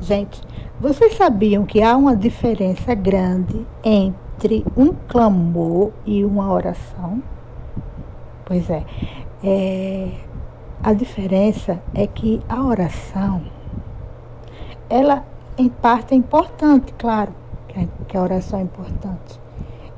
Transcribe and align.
Gente, 0.00 0.40
vocês 0.80 1.14
sabiam 1.16 1.66
que 1.66 1.82
há 1.82 1.96
uma 1.96 2.16
diferença 2.16 2.94
grande 2.94 3.66
entre 3.84 4.64
um 4.76 4.92
clamor 4.92 5.92
e 6.06 6.24
uma 6.24 6.50
oração? 6.50 7.22
Pois 8.46 8.68
é, 8.70 8.84
é 9.44 10.10
a 10.82 10.94
diferença 10.94 11.78
é 11.94 12.06
que 12.06 12.40
a 12.48 12.64
oração, 12.64 13.42
ela 14.88 15.24
em 15.58 15.68
parte 15.68 16.14
é 16.14 16.16
importante, 16.16 16.94
claro, 16.96 17.34
que 18.08 18.16
a 18.16 18.22
oração 18.22 18.58
é 18.58 18.62
importante. 18.62 19.38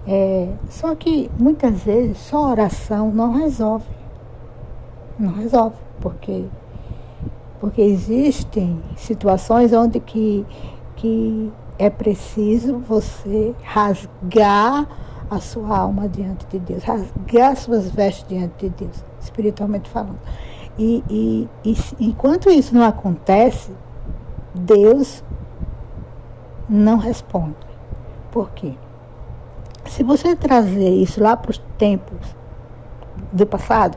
É, 0.07 0.49
só 0.69 0.95
que 0.97 1.31
muitas 1.39 1.85
vezes 1.85 2.19
só 2.19 2.51
oração 2.51 3.13
não 3.13 3.33
resolve. 3.33 3.87
Não 5.17 5.33
resolve, 5.33 5.77
porque, 6.01 6.47
porque 7.63 7.81
existem 7.81 8.83
situações 8.97 9.73
onde 9.73 10.01
que, 10.01 10.45
que 10.97 11.53
é 11.79 11.89
preciso 11.89 12.79
você 12.79 13.55
rasgar 13.63 14.89
a 15.31 15.39
sua 15.39 15.79
alma 15.79 16.09
diante 16.09 16.45
de 16.47 16.59
Deus, 16.59 16.83
rasgar 16.83 17.57
suas 17.57 17.89
vestes 17.89 18.27
diante 18.27 18.69
de 18.69 18.69
Deus, 18.71 19.05
espiritualmente 19.21 19.89
falando. 19.89 20.19
E, 20.77 21.05
e, 21.09 21.49
e 21.65 21.77
enquanto 22.01 22.51
isso 22.51 22.75
não 22.75 22.83
acontece, 22.83 23.71
Deus 24.53 25.23
não 26.69 26.99
responde. 26.99 27.55
Por 28.33 28.51
quê? 28.51 28.75
Se 29.87 30.03
você 30.03 30.35
trazer 30.35 30.91
isso 30.91 31.23
lá 31.23 31.37
para 31.37 31.53
os 31.53 31.59
tempos 31.79 32.35
do 33.33 33.47
passado, 33.47 33.97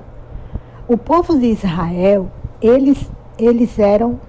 o 0.88 1.00
povo 1.00 1.36
de 1.40 1.48
Israel, 1.48 2.30
eles, 2.62 3.10
eles 3.38 3.78
eram 3.80 4.20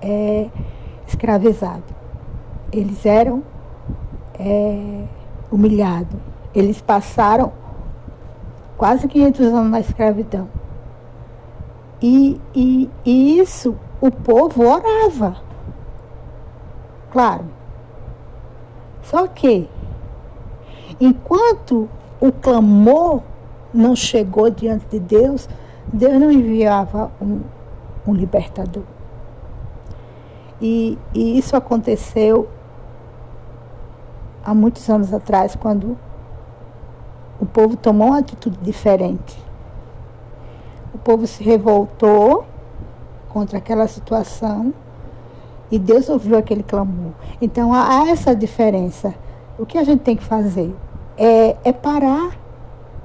é, 0.00 0.48
escravizados. 1.06 1.94
Eles 2.72 3.04
eram 3.04 3.42
é, 4.38 5.04
humilhados. 5.50 6.18
Eles 6.54 6.80
passaram 6.80 7.52
quase 8.76 9.08
500 9.08 9.40
anos 9.46 9.70
na 9.70 9.80
escravidão. 9.80 10.48
E, 12.00 12.40
e, 12.54 12.88
e 13.04 13.38
isso 13.38 13.76
o 14.00 14.10
povo 14.10 14.66
orava. 14.66 15.36
Claro. 17.10 17.44
Só 19.02 19.26
que 19.26 19.68
Enquanto 21.00 21.88
o 22.20 22.32
clamor 22.32 23.22
não 23.72 23.94
chegou 23.94 24.50
diante 24.50 24.86
de 24.86 24.98
Deus, 24.98 25.48
Deus 25.92 26.14
não 26.14 26.32
enviava 26.32 27.10
um, 27.20 27.40
um 28.10 28.14
libertador. 28.14 28.84
E, 30.60 30.98
e 31.14 31.38
isso 31.38 31.56
aconteceu 31.56 32.48
há 34.44 34.54
muitos 34.54 34.88
anos 34.88 35.12
atrás, 35.12 35.54
quando 35.54 35.96
o 37.40 37.46
povo 37.46 37.76
tomou 37.76 38.08
uma 38.08 38.18
atitude 38.18 38.58
diferente. 38.62 39.42
O 40.92 40.98
povo 40.98 41.26
se 41.26 41.42
revoltou 41.44 42.44
contra 43.28 43.58
aquela 43.58 43.86
situação 43.86 44.72
e 45.70 45.78
Deus 45.78 46.08
ouviu 46.08 46.36
aquele 46.36 46.62
clamor. 46.62 47.12
Então 47.40 47.72
há 47.72 48.08
essa 48.08 48.34
diferença. 48.34 49.14
O 49.58 49.66
que 49.66 49.78
a 49.78 49.84
gente 49.84 50.00
tem 50.00 50.16
que 50.16 50.24
fazer? 50.24 50.74
é, 51.18 51.56
é 51.64 51.72
parar 51.72 52.38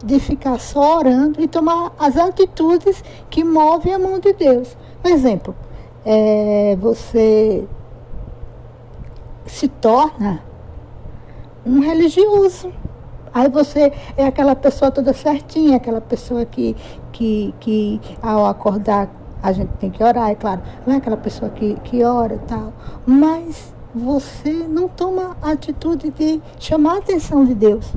de 0.04 0.20
ficar 0.20 0.60
só 0.60 1.00
orando 1.00 1.42
e 1.42 1.48
tomar 1.48 1.94
as 1.98 2.16
atitudes 2.16 3.04
que 3.30 3.44
movem 3.44 3.94
a 3.94 4.00
mão 4.00 4.20
de 4.20 4.34
Deus. 4.34 4.78
Por 5.04 5.12
exemplo, 5.12 5.54
é, 6.06 6.78
você 6.80 7.68
se 9.46 9.68
torna 9.68 10.42
um 11.66 11.82
religioso. 11.82 12.72
Aí 13.34 13.50
você 13.50 13.92
é 14.16 14.26
aquela 14.26 14.56
pessoa 14.56 14.90
toda 14.92 15.12
certinha, 15.12 15.76
aquela 15.76 16.00
pessoa 16.00 16.46
que, 16.46 16.74
que, 17.12 17.54
que 17.60 18.00
ao 18.22 18.46
acordar 18.46 19.10
a 19.42 19.52
gente 19.52 19.72
tem 19.74 19.92
que 19.92 20.02
orar, 20.02 20.30
é 20.30 20.36
claro. 20.36 20.62
Não 20.88 20.94
é 20.94 20.98
aquela 20.98 21.18
pessoa 21.18 21.52
que, 21.52 21.76
que 21.84 22.02
ora 22.02 22.36
e 22.36 22.40
tal. 22.48 22.72
Mas 23.06 23.74
você 23.94 24.54
não 24.54 24.88
toma 24.88 25.36
a 25.42 25.52
atitude 25.52 26.12
de 26.12 26.42
chamar 26.58 26.94
a 26.94 26.98
atenção 27.00 27.44
de 27.44 27.54
Deus. 27.54 27.94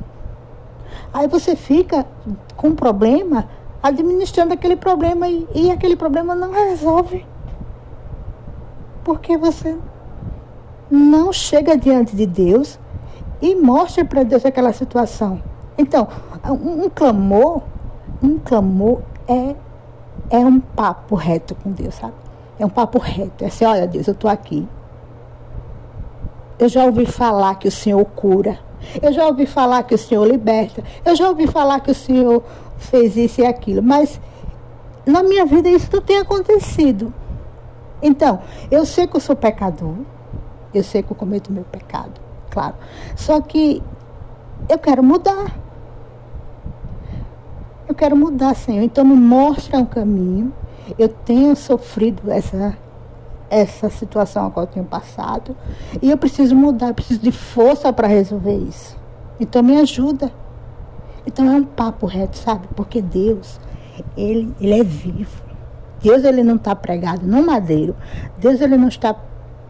Aí 1.13 1.25
você 1.25 1.55
fica 1.55 2.05
com 2.57 2.67
um 2.69 2.75
problema, 2.75 3.47
administrando 3.87 4.53
aquele 4.53 4.75
problema 4.75 5.27
e, 5.27 5.47
e 5.53 5.71
aquele 5.71 5.95
problema 5.95 6.35
não 6.35 6.51
resolve. 6.51 7.25
Porque 9.03 9.37
você 9.37 9.77
não 10.89 11.31
chega 11.31 11.77
diante 11.77 12.15
de 12.15 12.25
Deus 12.25 12.79
e 13.41 13.55
mostra 13.55 14.03
para 14.03 14.23
Deus 14.23 14.45
aquela 14.45 14.73
situação. 14.73 15.41
Então, 15.77 16.07
um, 16.45 16.85
um, 16.85 16.89
clamor, 16.89 17.61
um 18.21 18.37
clamor 18.39 19.01
é, 19.27 19.55
é 20.29 20.39
um 20.39 20.59
papo 20.59 21.15
reto 21.15 21.55
com 21.55 21.71
Deus, 21.71 21.95
sabe? 21.95 22.13
É 22.59 22.65
um 22.65 22.69
papo 22.69 22.97
reto. 22.97 23.43
É 23.43 23.47
assim, 23.47 23.65
olha 23.65 23.87
Deus, 23.87 24.07
eu 24.07 24.13
estou 24.13 24.29
aqui. 24.29 24.67
Eu 26.57 26.67
já 26.67 26.83
ouvi 26.85 27.05
falar 27.05 27.55
que 27.55 27.67
o 27.67 27.71
Senhor 27.71 28.03
cura. 28.03 28.59
Eu 29.01 29.11
já 29.11 29.25
ouvi 29.27 29.45
falar 29.45 29.83
que 29.83 29.95
o 29.95 29.97
Senhor 29.97 30.25
liberta. 30.25 30.83
Eu 31.05 31.15
já 31.15 31.27
ouvi 31.27 31.47
falar 31.47 31.79
que 31.79 31.91
o 31.91 31.95
Senhor 31.95 32.43
fez 32.77 33.15
isso 33.17 33.41
e 33.41 33.45
aquilo. 33.45 33.81
Mas 33.81 34.19
na 35.05 35.23
minha 35.23 35.45
vida 35.45 35.69
isso 35.69 35.89
não 35.91 36.01
tem 36.01 36.17
acontecido. 36.17 37.13
Então, 38.01 38.41
eu 38.69 38.85
sei 38.85 39.07
que 39.07 39.15
eu 39.15 39.21
sou 39.21 39.35
pecador. 39.35 39.95
Eu 40.73 40.83
sei 40.83 41.01
que 41.01 41.11
eu 41.11 41.15
cometo 41.15 41.51
meu 41.51 41.63
pecado, 41.63 42.19
claro. 42.51 42.75
Só 43.15 43.39
que 43.41 43.81
eu 44.69 44.77
quero 44.77 45.01
mudar. 45.01 45.55
Eu 47.87 47.95
quero 47.95 48.15
mudar, 48.15 48.53
Senhor. 48.53 48.83
Então 48.83 49.05
me 49.05 49.15
mostra 49.15 49.79
um 49.79 49.85
caminho. 49.85 50.53
Eu 50.99 51.09
tenho 51.09 51.55
sofrido 51.55 52.29
essa 52.29 52.77
essa 53.49 53.89
situação 53.89 54.47
a 54.47 54.51
qual 54.51 54.65
eu 54.65 54.71
tenho 54.71 54.85
passado. 54.85 55.55
E 56.01 56.09
eu 56.09 56.17
preciso 56.17 56.55
mudar, 56.55 56.89
eu 56.89 56.93
preciso 56.93 57.19
de 57.19 57.31
força 57.31 57.91
para 57.91 58.07
resolver 58.07 58.57
isso. 58.57 58.97
Então 59.39 59.61
me 59.63 59.77
ajuda. 59.77 60.31
Então 61.25 61.45
é 61.45 61.55
um 61.55 61.63
papo 61.63 62.05
reto, 62.05 62.37
sabe? 62.37 62.67
Porque 62.75 63.01
Deus, 63.01 63.59
ele, 64.15 64.53
ele 64.59 64.79
é 64.79 64.83
vivo. 64.83 65.43
Deus 66.01 66.23
ele 66.23 66.43
não 66.43 66.55
está 66.55 66.75
pregado 66.75 67.25
no 67.25 67.45
madeiro. 67.45 67.95
Deus 68.37 68.61
ele 68.61 68.77
não 68.77 68.87
está 68.87 69.15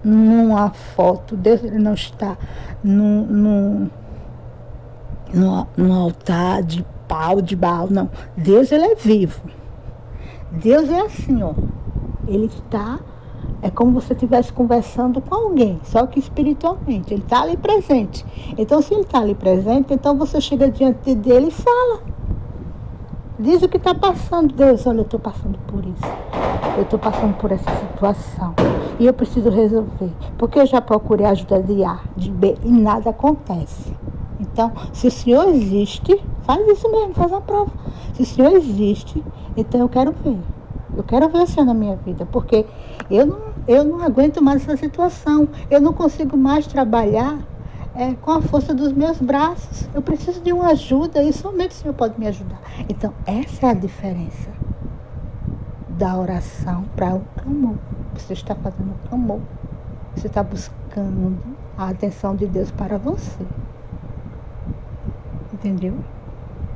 numa 0.04 0.70
foto. 0.72 1.36
Deus 1.36 1.64
ele 1.64 1.80
não 1.80 1.94
está 1.94 2.38
num, 2.84 3.26
num, 3.26 3.90
num, 5.34 5.66
num 5.76 5.94
altar 5.94 6.62
de 6.64 6.86
pau, 7.08 7.42
de 7.42 7.56
baal. 7.56 7.88
Não. 7.90 8.10
Deus 8.36 8.72
ele 8.72 8.86
é 8.86 8.96
vivo. 8.96 9.42
Deus 10.52 10.90
é 10.90 11.02
assim, 11.02 11.42
ó. 11.42 11.54
Ele 12.28 12.46
está 12.46 13.00
é 13.62 13.70
como 13.70 13.92
você 13.92 14.14
estivesse 14.14 14.54
conversando 14.54 15.20
com 15.20 15.34
alguém, 15.34 15.80
só 15.84 16.06
que 16.06 16.20
espiritualmente. 16.20 17.14
Ele 17.14 17.24
está 17.24 17.42
ali 17.42 17.58
presente. 17.58 18.26
Então, 18.58 18.82
se 18.82 18.94
ele 18.94 19.02
está 19.02 19.20
ali 19.20 19.34
presente, 19.34 19.94
então 19.94 20.16
você 20.16 20.40
chega 20.40 20.70
diante 20.70 21.16
dele 21.16 21.48
e 21.48 21.52
fala. 21.52 22.02
Diz 23.40 23.62
o 23.62 23.70
que 23.70 23.78
está 23.78 23.94
passando. 23.94 24.54
Deus, 24.54 24.86
olha, 24.88 25.00
eu 25.00 25.04
estou 25.04 25.20
passando 25.20 25.58
por 25.68 25.86
isso. 25.86 26.06
Eu 26.76 26.84
estou 26.84 26.98
passando 26.98 27.36
por 27.38 27.52
essa 27.52 27.70
situação. 27.76 28.54
E 29.00 29.06
eu 29.06 29.14
preciso 29.14 29.50
resolver. 29.50 30.12
Porque 30.38 30.60
eu 30.60 30.66
já 30.66 30.82
procurei 30.82 31.26
ajuda 31.26 31.62
de 31.62 31.84
A, 31.84 32.00
de 32.16 32.32
B, 32.32 32.56
e 32.64 32.72
nada 32.72 33.12
acontece. 33.12 33.94
Então, 34.40 34.72
se 34.94 35.08
o 35.08 35.12
Senhor 35.12 35.48
existe, 35.50 36.20
faz 36.42 36.68
isso 36.68 36.90
mesmo, 36.92 37.14
faz 37.14 37.32
uma 37.32 37.42
prova. 37.42 37.72
Se 38.14 38.24
o 38.24 38.26
Senhor 38.26 38.52
existe, 38.54 39.24
então 39.56 39.82
eu 39.82 39.90
quero 39.90 40.14
ver. 40.24 40.38
Eu 40.96 41.04
quero 41.04 41.30
ver 41.30 41.44
o 41.44 41.48
Senhor 41.48 41.66
na 41.66 41.74
minha 41.74 41.96
vida, 41.96 42.28
porque 42.32 42.66
eu 43.10 43.26
não, 43.26 43.38
eu 43.68 43.84
não 43.84 44.02
aguento 44.02 44.42
mais 44.42 44.64
essa 44.64 44.78
situação. 44.78 45.50
Eu 45.70 45.82
não 45.82 45.92
consigo 45.92 46.38
mais 46.38 46.66
trabalhar 46.66 47.38
é, 47.94 48.14
com 48.14 48.32
a 48.32 48.42
força 48.42 48.74
dos 48.74 48.94
meus 48.94 49.20
braços. 49.20 49.90
Eu 49.94 50.02
preciso 50.02 50.40
de 50.40 50.54
uma 50.54 50.68
ajuda 50.68 51.22
e 51.22 51.34
somente 51.34 51.72
o 51.72 51.74
Senhor 51.74 51.94
pode 51.94 52.18
me 52.20 52.28
ajudar. 52.28 52.60
Então, 52.88 53.14
essa 53.26 53.68
é 53.68 53.70
a 53.72 53.74
diferença 53.74 54.50
da 55.90 56.16
oração 56.16 56.86
para 56.96 57.16
o 57.16 57.22
clamor. 57.36 57.76
Você 58.14 58.34
está 58.34 58.56
fazendo 58.56 58.92
o 58.92 59.10
clamor. 59.10 59.42
Você 60.16 60.28
está 60.28 60.42
buscando 60.44 61.38
a 61.78 61.90
atenção 61.90 62.36
de 62.36 62.46
Deus 62.48 62.72
para 62.72 62.98
você. 62.98 63.46
Entendeu? 65.54 65.96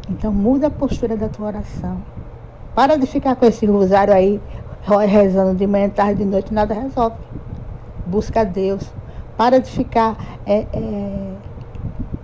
Então, 0.09 0.33
muda 0.33 0.67
a 0.67 0.71
postura 0.71 1.15
da 1.15 1.29
tua 1.29 1.47
oração. 1.47 2.01
Para 2.75 2.97
de 2.97 3.05
ficar 3.05 3.35
com 3.35 3.45
esse 3.45 3.65
rosário 3.65 4.13
aí, 4.13 4.41
rezando 5.07 5.55
de 5.55 5.67
manhã, 5.67 5.89
tarde, 5.89 6.23
de 6.23 6.25
noite, 6.25 6.53
nada 6.53 6.73
resolve. 6.73 7.17
Busca 8.05 8.43
Deus. 8.43 8.91
Para 9.37 9.59
de 9.59 9.69
ficar 9.69 10.17
é, 10.45 10.65
é, 10.73 11.33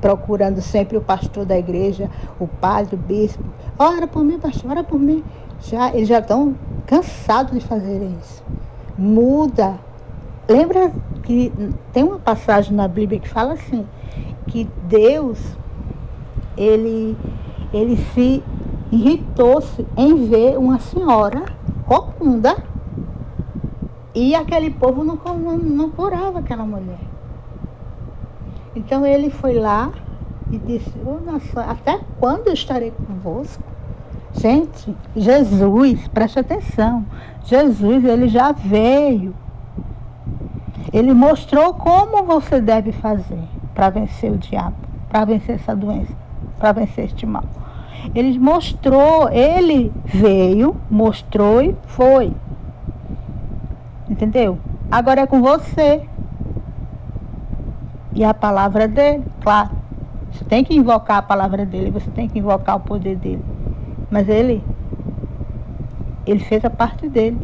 procurando 0.02 0.62
sempre 0.62 0.98
o 0.98 1.02
pastor 1.02 1.46
da 1.46 1.58
igreja, 1.58 2.10
o 2.40 2.48
padre, 2.48 2.96
o 2.96 2.98
bispo. 2.98 3.44
Ora 3.78 4.08
por 4.08 4.24
mim, 4.24 4.40
pastor, 4.40 4.72
ora 4.72 4.84
por 4.84 5.00
mim. 5.00 5.24
Já, 5.62 5.94
eles 5.94 6.08
já 6.08 6.20
estão 6.20 6.56
cansados 6.86 7.54
de 7.54 7.60
fazer 7.60 8.02
isso. 8.20 8.44
Muda 8.98 9.80
lembra 10.48 10.92
que 11.24 11.52
tem 11.92 12.04
uma 12.04 12.20
passagem 12.20 12.74
na 12.74 12.88
Bíblia 12.88 13.20
que 13.20 13.28
fala 13.28 13.54
assim, 13.54 13.86
que 14.48 14.68
Deus, 14.84 15.40
ele, 16.56 17.18
ele 17.74 17.98
se 18.14 18.42
irritou-se 18.92 19.86
em 19.98 20.26
ver 20.28 20.58
uma 20.58 20.80
senhora 20.80 21.44
corcunda 21.88 22.58
e 24.14 24.36
aquele 24.36 24.70
povo 24.70 25.04
não, 25.04 25.16
não, 25.16 25.58
não 25.58 25.90
curava 25.90 26.40
aquela 26.40 26.66
mulher. 26.66 27.00
Então 28.76 29.06
ele 29.06 29.30
foi 29.30 29.54
lá 29.54 29.92
e 30.52 30.58
disse, 30.58 30.94
oh, 31.06 31.20
nossa, 31.24 31.62
até 31.62 32.00
quando 32.20 32.48
eu 32.48 32.54
estarei 32.54 32.92
convosco? 32.92 33.64
Gente, 34.34 34.96
Jesus, 35.16 36.08
preste 36.10 36.40
atenção, 36.40 37.06
Jesus, 37.44 38.04
ele 38.06 38.28
já 38.28 38.52
veio. 38.52 39.34
Ele 40.94 41.14
mostrou 41.14 41.74
como 41.74 42.24
você 42.24 42.62
deve 42.62 42.92
fazer 42.92 43.44
para 43.74 43.90
vencer 43.90 44.32
o 44.32 44.38
diabo, 44.38 44.76
para 45.10 45.26
vencer 45.26 45.56
essa 45.56 45.76
doença, 45.76 46.14
para 46.58 46.72
vencer 46.72 47.06
este 47.06 47.26
mal. 47.26 47.44
Ele 48.16 48.38
mostrou, 48.40 49.30
ele 49.30 49.92
veio, 50.06 50.76
mostrou 50.90 51.62
e 51.62 51.76
foi. 51.86 52.34
Entendeu? 54.10 54.58
Agora 54.90 55.22
é 55.22 55.28
com 55.28 55.42
você. 55.42 56.08
E 58.14 58.24
a 58.24 58.34
palavra 58.34 58.88
dele, 58.88 59.24
claro. 59.42 59.72
Você 60.32 60.44
tem 60.46 60.64
que 60.64 60.76
invocar 60.76 61.18
a 61.18 61.22
palavra 61.22 61.66
dele, 61.66 61.92
você 61.92 62.10
tem 62.12 62.28
que 62.28 62.40
invocar 62.40 62.78
o 62.78 62.80
poder 62.80 63.16
dele. 63.16 63.44
Mas 64.10 64.30
ele, 64.30 64.64
ele 66.26 66.40
fez 66.40 66.64
a 66.64 66.70
parte 66.70 67.10
dele. 67.10 67.40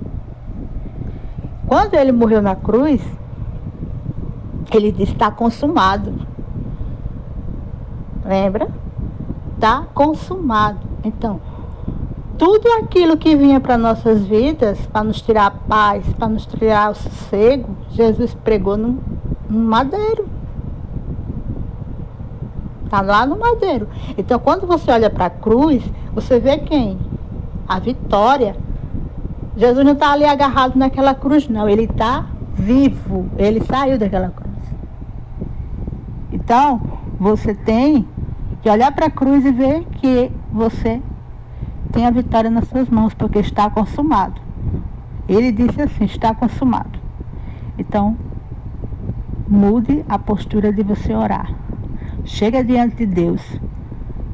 Quando 1.68 1.96
ele 1.96 2.12
morreu 2.12 2.42
na 2.42 2.56
cruz, 2.56 3.02
ele 4.72 4.92
disse: 4.92 5.14
está 5.14 5.30
consumado. 5.32 6.14
Lembra? 8.24 8.68
Está 9.63 9.86
consumado. 9.94 10.80
Então, 11.06 11.39
tudo 12.38 12.68
aquilo 12.81 13.15
que 13.15 13.33
vinha 13.33 13.62
para 13.62 13.77
nossas 13.77 14.25
vidas, 14.25 14.77
para 14.88 15.06
nos 15.06 15.21
tirar 15.21 15.45
a 15.45 15.51
paz, 15.51 16.06
para 16.19 16.27
nos 16.27 16.45
tirar 16.45 16.92
o 16.92 16.95
sossego, 16.95 17.69
Jesus 17.92 18.33
pregou 18.44 18.75
no, 18.75 19.01
no 19.50 19.60
madeiro. 19.60 20.27
Está 22.83 23.00
lá 23.00 23.25
no 23.25 23.39
madeiro. 23.39 23.88
Então, 24.18 24.38
quando 24.38 24.68
você 24.68 24.92
olha 24.92 25.10
para 25.10 25.27
a 25.27 25.30
cruz, 25.30 25.81
você 26.13 26.42
vê 26.42 26.57
quem? 26.57 27.00
A 27.65 27.80
vitória. 27.80 28.57
Jesus 29.56 29.86
não 29.86 29.94
está 29.94 30.12
ali 30.12 30.25
agarrado 30.25 30.75
naquela 30.75 31.15
cruz, 31.15 31.48
não. 31.48 31.69
Ele 31.69 31.86
está 31.86 32.25
vivo. 32.54 33.30
Ele 33.38 33.63
saiu 33.63 33.98
daquela 33.98 34.27
cruz. 34.27 34.57
Então, 36.33 36.81
você 37.18 37.56
tem 37.56 38.06
que 38.63 38.69
olhar 38.69 38.94
para 38.94 39.07
a 39.07 39.12
cruz 39.12 39.45
e 39.45 39.51
ver 39.51 39.83
que 39.95 40.31
você 40.50 41.01
tem 41.92 42.06
a 42.06 42.12
vitória 42.12 42.50
nas 42.50 42.65
suas 42.69 42.88
mãos, 42.89 43.13
porque 43.13 43.39
está 43.39 43.69
consumado. 43.69 44.42
Ele 45.27 45.51
disse 45.51 45.81
assim: 45.81 46.06
está 46.06 46.33
consumado. 46.33 46.98
Então, 47.77 48.18
mude 49.50 50.06
a 50.07 50.18
postura 50.18 50.71
de 50.71 50.81
você 50.81 51.13
orar. 51.13 51.54
Chega 52.24 52.63
diante 52.63 52.95
de 52.95 53.06
Deus 53.06 53.42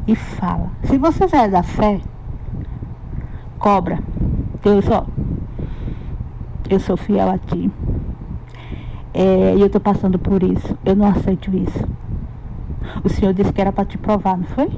e 0.07 0.15
fala. 0.15 0.69
Se 0.83 0.99
você 0.99 1.27
já 1.27 1.45
é 1.45 1.49
da 1.49 1.63
fé, 1.63 1.99
cobra. 3.57 3.97
Deus, 4.61 4.87
ó, 4.89 5.07
eu 6.69 6.79
sou 6.79 6.95
fiel 6.95 7.31
a 7.31 7.39
ti. 7.39 7.71
É, 9.11 9.55
e 9.55 9.59
eu 9.59 9.65
estou 9.65 9.81
passando 9.81 10.19
por 10.19 10.43
isso. 10.43 10.77
Eu 10.85 10.95
não 10.95 11.07
aceito 11.07 11.49
isso. 11.55 11.98
O 13.03 13.09
Senhor 13.09 13.33
disse 13.33 13.51
que 13.51 13.61
era 13.61 13.71
para 13.71 13.85
te 13.85 13.97
provar, 13.97 14.37
não 14.37 14.45
foi? 14.45 14.69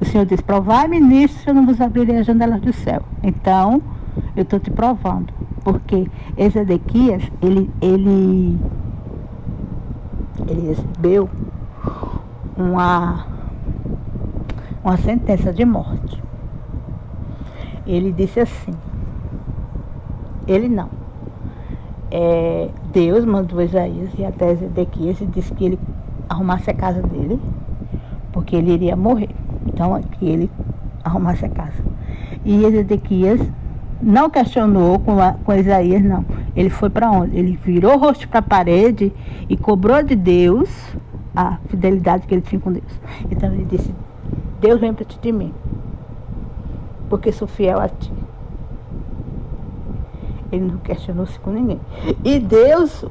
O 0.00 0.04
Senhor 0.04 0.24
disse, 0.24 0.42
provai-me 0.42 1.28
se 1.28 1.48
eu 1.48 1.54
não 1.54 1.66
vos 1.66 1.80
abrirei 1.80 2.18
as 2.18 2.26
janelas 2.26 2.60
do 2.60 2.72
céu. 2.72 3.02
Então, 3.22 3.82
eu 4.36 4.42
estou 4.42 4.60
te 4.60 4.70
provando. 4.70 5.32
Porque 5.64 6.08
Ezequias, 6.36 7.22
ele, 7.42 7.70
ele, 7.80 8.58
ele 10.46 10.68
recebeu 10.68 11.28
uma, 12.56 13.26
uma 14.84 14.96
sentença 14.98 15.52
de 15.52 15.64
morte. 15.64 16.22
Ele 17.86 18.12
disse 18.12 18.40
assim, 18.40 18.74
ele 20.46 20.68
não. 20.68 20.90
É, 22.10 22.70
Deus 22.92 23.24
mandou 23.24 23.60
Isaías 23.60 24.10
e 24.16 24.24
até 24.24 24.52
Ezequias 24.52 25.20
e 25.20 25.26
disse 25.26 25.52
que 25.54 25.64
ele 25.64 25.78
arrumasse 26.28 26.70
a 26.70 26.74
casa 26.74 27.02
dele, 27.02 27.40
porque 28.32 28.56
ele 28.56 28.72
iria 28.72 28.96
morrer. 28.96 29.30
Então, 29.66 30.00
que 30.02 30.26
ele 30.26 30.50
arrumasse 31.02 31.44
a 31.44 31.48
casa. 31.48 31.82
E 32.44 32.64
Ezequias 32.64 33.40
não 34.00 34.30
questionou 34.30 34.98
com, 35.00 35.20
a, 35.20 35.32
com 35.32 35.52
Isaías, 35.54 36.02
não. 36.02 36.24
Ele 36.54 36.70
foi 36.70 36.90
para 36.90 37.10
onde? 37.10 37.36
Ele 37.36 37.58
virou 37.62 37.94
o 37.94 37.98
rosto 37.98 38.28
para 38.28 38.38
a 38.38 38.42
parede 38.42 39.12
e 39.48 39.56
cobrou 39.56 40.02
de 40.02 40.14
Deus 40.14 40.68
a 41.34 41.58
fidelidade 41.68 42.26
que 42.26 42.34
ele 42.34 42.42
tinha 42.42 42.60
com 42.60 42.72
Deus. 42.72 43.00
Então 43.30 43.52
ele 43.52 43.64
disse: 43.64 43.94
Deus 44.60 44.80
lembra-te 44.80 45.18
de 45.18 45.32
mim, 45.32 45.52
porque 47.08 47.32
sou 47.32 47.48
fiel 47.48 47.80
a 47.80 47.88
ti. 47.88 48.12
Ele 50.50 50.64
não 50.64 50.78
questionou-se 50.78 51.38
com 51.40 51.50
ninguém. 51.50 51.80
E 52.24 52.38
Deus, 52.38 53.04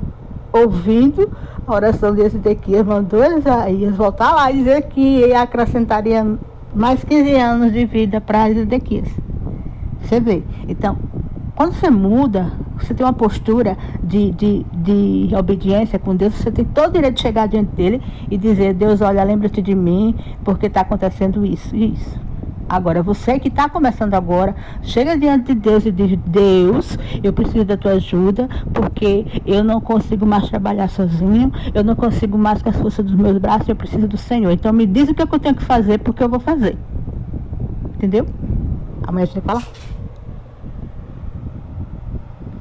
ouvindo 0.51 1.29
a 1.67 1.73
oração 1.73 2.15
de 2.15 2.21
Ezequias, 2.21 2.85
mandou 2.85 3.21
Isaías 3.37 3.95
voltar 3.95 4.33
lá 4.33 4.49
e 4.49 4.59
dizer 4.59 4.83
que 4.83 5.33
acrescentaria 5.33 6.25
mais 6.73 7.03
15 7.03 7.35
anos 7.35 7.73
de 7.73 7.85
vida 7.85 8.21
para 8.21 8.49
Ezequias. 8.49 9.09
Você 10.01 10.19
vê. 10.21 10.43
Então, 10.67 10.97
quando 11.53 11.73
você 11.73 11.89
muda, 11.89 12.53
você 12.77 12.93
tem 12.93 13.05
uma 13.05 13.11
postura 13.11 13.77
de, 14.01 14.31
de, 14.31 14.65
de 14.71 15.35
obediência 15.35 15.99
com 15.99 16.15
Deus, 16.15 16.35
você 16.35 16.51
tem 16.51 16.63
todo 16.63 16.89
o 16.89 16.93
direito 16.93 17.15
de 17.15 17.21
chegar 17.21 17.47
diante 17.47 17.75
dele 17.75 18.01
e 18.31 18.37
dizer, 18.37 18.73
Deus, 18.73 19.01
olha, 19.01 19.23
lembra-te 19.23 19.61
de 19.61 19.75
mim, 19.75 20.15
porque 20.45 20.67
está 20.67 20.81
acontecendo 20.81 21.45
isso 21.45 21.75
e 21.75 21.93
isso. 21.93 22.26
Agora, 22.69 23.01
você 23.01 23.39
que 23.39 23.47
está 23.47 23.69
começando 23.69 24.13
agora, 24.13 24.55
chega 24.81 25.17
diante 25.17 25.53
de 25.53 25.55
Deus 25.55 25.85
e 25.85 25.91
diz: 25.91 26.17
Deus, 26.25 26.97
eu 27.23 27.31
preciso 27.31 27.63
da 27.63 27.77
tua 27.77 27.93
ajuda, 27.93 28.49
porque 28.73 29.25
eu 29.45 29.63
não 29.63 29.79
consigo 29.79 30.25
mais 30.25 30.49
trabalhar 30.49 30.89
sozinho, 30.89 31.51
eu 31.73 31.83
não 31.83 31.95
consigo 31.95 32.37
mais 32.37 32.61
com 32.61 32.69
a 32.69 32.73
força 32.73 33.01
dos 33.01 33.15
meus 33.15 33.37
braços, 33.37 33.69
eu 33.69 33.75
preciso 33.75 34.07
do 34.07 34.17
Senhor. 34.17 34.51
Então, 34.51 34.73
me 34.73 34.85
diz 34.85 35.09
o 35.09 35.13
que 35.13 35.21
eu 35.21 35.39
tenho 35.39 35.55
que 35.55 35.63
fazer, 35.63 35.99
porque 35.99 36.23
eu 36.23 36.29
vou 36.29 36.39
fazer. 36.39 36.77
Entendeu? 37.95 38.25
Amanhã 39.05 39.23
a 39.23 39.25
gente 39.25 39.39
vai 39.39 39.55
falar. 39.55 39.96